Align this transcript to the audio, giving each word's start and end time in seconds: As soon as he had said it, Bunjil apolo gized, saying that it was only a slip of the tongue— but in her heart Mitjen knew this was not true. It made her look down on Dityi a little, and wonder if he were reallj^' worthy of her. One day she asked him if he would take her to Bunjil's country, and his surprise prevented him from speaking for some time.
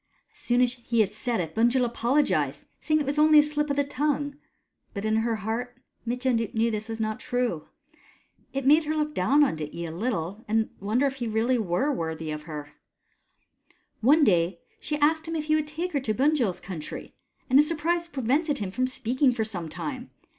As 0.33 0.39
soon 0.39 0.61
as 0.61 0.73
he 0.73 1.01
had 1.01 1.13
said 1.13 1.39
it, 1.39 1.53
Bunjil 1.53 1.87
apolo 1.87 2.25
gized, 2.25 2.65
saying 2.79 2.97
that 2.97 3.03
it 3.03 3.05
was 3.05 3.19
only 3.19 3.37
a 3.37 3.43
slip 3.43 3.69
of 3.69 3.75
the 3.75 3.83
tongue— 3.83 4.35
but 4.95 5.05
in 5.05 5.17
her 5.17 5.35
heart 5.35 5.77
Mitjen 6.07 6.37
knew 6.55 6.71
this 6.71 6.89
was 6.89 6.99
not 6.99 7.19
true. 7.19 7.67
It 8.51 8.65
made 8.65 8.85
her 8.85 8.95
look 8.95 9.13
down 9.13 9.43
on 9.43 9.55
Dityi 9.57 9.87
a 9.87 9.91
little, 9.91 10.43
and 10.47 10.71
wonder 10.79 11.05
if 11.05 11.17
he 11.17 11.27
were 11.27 11.41
reallj^' 11.41 11.95
worthy 11.95 12.31
of 12.31 12.41
her. 12.49 12.71
One 13.99 14.23
day 14.23 14.61
she 14.79 14.97
asked 14.97 15.27
him 15.27 15.35
if 15.35 15.43
he 15.45 15.53
would 15.53 15.67
take 15.67 15.91
her 15.93 15.99
to 15.99 16.15
Bunjil's 16.15 16.61
country, 16.61 17.13
and 17.47 17.59
his 17.59 17.67
surprise 17.67 18.07
prevented 18.07 18.57
him 18.57 18.71
from 18.71 18.87
speaking 18.87 19.35
for 19.35 19.43
some 19.45 19.69
time. 19.69 20.09